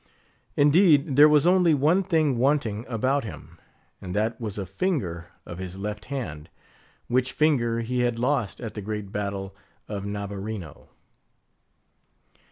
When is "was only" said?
1.29-1.75